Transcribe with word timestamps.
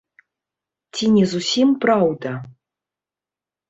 Ці 0.95 1.05
не 1.17 1.25
зусім 1.35 1.69
праўда. 1.87 2.37